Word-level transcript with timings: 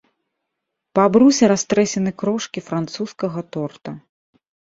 Па 0.95 1.01
абрусе 1.09 1.49
растрэсены 1.53 2.11
крошкі 2.23 2.59
французскага 2.71 3.45
торта. 3.57 3.91